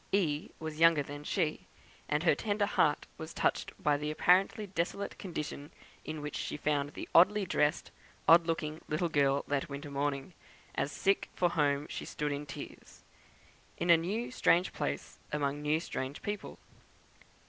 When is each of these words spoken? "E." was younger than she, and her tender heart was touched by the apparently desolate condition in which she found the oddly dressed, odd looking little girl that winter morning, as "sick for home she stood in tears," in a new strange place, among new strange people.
"E." 0.11 0.49
was 0.59 0.79
younger 0.79 1.03
than 1.03 1.23
she, 1.23 1.67
and 2.09 2.23
her 2.23 2.33
tender 2.33 2.65
heart 2.65 3.05
was 3.19 3.35
touched 3.35 3.71
by 3.77 3.97
the 3.97 4.09
apparently 4.09 4.65
desolate 4.65 5.15
condition 5.19 5.69
in 6.03 6.23
which 6.23 6.35
she 6.35 6.57
found 6.57 6.93
the 6.95 7.07
oddly 7.13 7.45
dressed, 7.45 7.91
odd 8.27 8.47
looking 8.47 8.81
little 8.89 9.09
girl 9.09 9.43
that 9.47 9.69
winter 9.69 9.91
morning, 9.91 10.33
as 10.73 10.91
"sick 10.91 11.29
for 11.35 11.51
home 11.51 11.85
she 11.87 12.03
stood 12.05 12.31
in 12.31 12.47
tears," 12.47 13.03
in 13.77 13.91
a 13.91 13.95
new 13.97 14.31
strange 14.31 14.73
place, 14.73 15.19
among 15.31 15.61
new 15.61 15.79
strange 15.79 16.23
people. 16.23 16.57